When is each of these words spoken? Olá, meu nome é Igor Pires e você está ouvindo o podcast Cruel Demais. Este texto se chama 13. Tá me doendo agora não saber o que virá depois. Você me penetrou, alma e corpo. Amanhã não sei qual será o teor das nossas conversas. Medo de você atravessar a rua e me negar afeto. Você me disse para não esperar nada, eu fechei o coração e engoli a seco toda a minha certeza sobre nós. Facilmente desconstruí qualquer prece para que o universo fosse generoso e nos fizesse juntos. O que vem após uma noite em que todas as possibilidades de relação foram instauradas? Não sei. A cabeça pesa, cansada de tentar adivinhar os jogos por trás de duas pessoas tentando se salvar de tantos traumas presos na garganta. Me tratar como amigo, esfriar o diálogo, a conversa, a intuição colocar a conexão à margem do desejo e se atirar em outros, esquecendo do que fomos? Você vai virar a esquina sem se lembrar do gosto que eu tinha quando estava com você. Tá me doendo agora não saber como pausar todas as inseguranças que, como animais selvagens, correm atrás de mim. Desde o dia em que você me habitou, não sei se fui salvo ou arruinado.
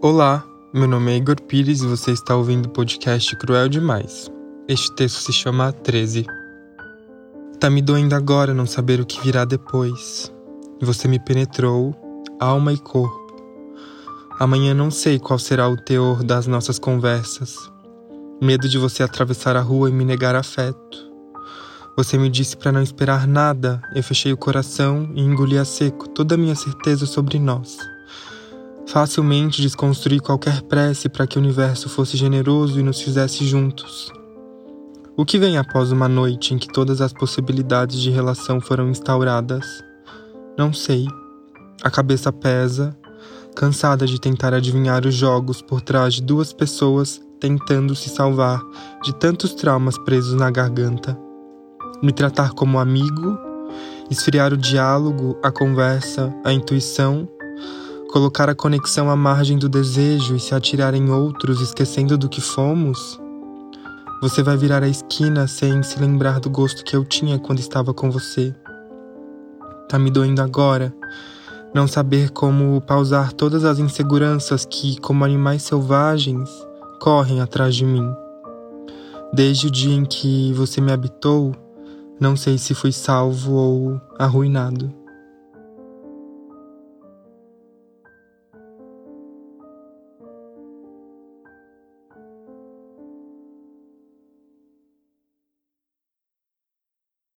Olá, 0.00 0.44
meu 0.72 0.86
nome 0.86 1.10
é 1.10 1.16
Igor 1.16 1.42
Pires 1.42 1.80
e 1.80 1.86
você 1.88 2.12
está 2.12 2.36
ouvindo 2.36 2.66
o 2.66 2.68
podcast 2.68 3.34
Cruel 3.34 3.68
Demais. 3.68 4.30
Este 4.68 4.94
texto 4.94 5.16
se 5.16 5.32
chama 5.32 5.72
13. 5.72 6.24
Tá 7.58 7.68
me 7.68 7.82
doendo 7.82 8.14
agora 8.14 8.54
não 8.54 8.64
saber 8.64 9.00
o 9.00 9.04
que 9.04 9.20
virá 9.20 9.44
depois. 9.44 10.32
Você 10.80 11.08
me 11.08 11.18
penetrou, 11.18 11.96
alma 12.38 12.72
e 12.72 12.78
corpo. 12.78 13.42
Amanhã 14.38 14.72
não 14.72 14.88
sei 14.88 15.18
qual 15.18 15.36
será 15.36 15.68
o 15.68 15.76
teor 15.76 16.22
das 16.22 16.46
nossas 16.46 16.78
conversas. 16.78 17.56
Medo 18.40 18.68
de 18.68 18.78
você 18.78 19.02
atravessar 19.02 19.56
a 19.56 19.60
rua 19.60 19.90
e 19.90 19.92
me 19.92 20.04
negar 20.04 20.36
afeto. 20.36 21.10
Você 21.96 22.16
me 22.16 22.30
disse 22.30 22.56
para 22.56 22.70
não 22.70 22.82
esperar 22.84 23.26
nada, 23.26 23.82
eu 23.96 24.04
fechei 24.04 24.32
o 24.32 24.36
coração 24.36 25.10
e 25.16 25.20
engoli 25.20 25.58
a 25.58 25.64
seco 25.64 26.08
toda 26.08 26.36
a 26.36 26.38
minha 26.38 26.54
certeza 26.54 27.04
sobre 27.04 27.40
nós. 27.40 27.78
Facilmente 28.88 29.60
desconstruí 29.60 30.18
qualquer 30.18 30.62
prece 30.62 31.10
para 31.10 31.26
que 31.26 31.36
o 31.36 31.42
universo 31.42 31.90
fosse 31.90 32.16
generoso 32.16 32.80
e 32.80 32.82
nos 32.82 33.02
fizesse 33.02 33.44
juntos. 33.44 34.10
O 35.14 35.26
que 35.26 35.38
vem 35.38 35.58
após 35.58 35.92
uma 35.92 36.08
noite 36.08 36.54
em 36.54 36.58
que 36.58 36.72
todas 36.72 37.02
as 37.02 37.12
possibilidades 37.12 38.00
de 38.00 38.08
relação 38.08 38.62
foram 38.62 38.88
instauradas? 38.88 39.84
Não 40.56 40.72
sei. 40.72 41.06
A 41.82 41.90
cabeça 41.90 42.32
pesa, 42.32 42.96
cansada 43.54 44.06
de 44.06 44.18
tentar 44.18 44.54
adivinhar 44.54 45.04
os 45.04 45.14
jogos 45.14 45.60
por 45.60 45.82
trás 45.82 46.14
de 46.14 46.22
duas 46.22 46.54
pessoas 46.54 47.20
tentando 47.38 47.94
se 47.94 48.08
salvar 48.08 48.62
de 49.04 49.14
tantos 49.14 49.52
traumas 49.52 49.98
presos 49.98 50.32
na 50.32 50.50
garganta. 50.50 51.14
Me 52.02 52.10
tratar 52.10 52.52
como 52.52 52.78
amigo, 52.78 53.38
esfriar 54.10 54.54
o 54.54 54.56
diálogo, 54.56 55.38
a 55.42 55.50
conversa, 55.52 56.34
a 56.42 56.54
intuição 56.54 57.28
colocar 58.08 58.48
a 58.48 58.54
conexão 58.54 59.10
à 59.10 59.16
margem 59.16 59.58
do 59.58 59.68
desejo 59.68 60.34
e 60.34 60.40
se 60.40 60.54
atirar 60.54 60.94
em 60.94 61.10
outros, 61.10 61.60
esquecendo 61.60 62.16
do 62.16 62.28
que 62.28 62.40
fomos? 62.40 63.20
Você 64.20 64.42
vai 64.42 64.56
virar 64.56 64.82
a 64.82 64.88
esquina 64.88 65.46
sem 65.46 65.82
se 65.82 65.98
lembrar 66.00 66.40
do 66.40 66.50
gosto 66.50 66.84
que 66.84 66.96
eu 66.96 67.04
tinha 67.04 67.38
quando 67.38 67.60
estava 67.60 67.94
com 67.94 68.10
você. 68.10 68.54
Tá 69.88 69.98
me 69.98 70.10
doendo 70.10 70.42
agora 70.42 70.92
não 71.74 71.86
saber 71.86 72.30
como 72.30 72.80
pausar 72.80 73.32
todas 73.32 73.64
as 73.64 73.78
inseguranças 73.78 74.64
que, 74.64 74.98
como 75.00 75.24
animais 75.24 75.62
selvagens, 75.62 76.48
correm 77.00 77.40
atrás 77.40 77.76
de 77.76 77.84
mim. 77.84 78.10
Desde 79.32 79.66
o 79.66 79.70
dia 79.70 79.94
em 79.94 80.04
que 80.04 80.52
você 80.54 80.80
me 80.80 80.90
habitou, 80.90 81.54
não 82.18 82.34
sei 82.34 82.56
se 82.56 82.74
fui 82.74 82.90
salvo 82.90 83.52
ou 83.52 84.00
arruinado. 84.18 84.92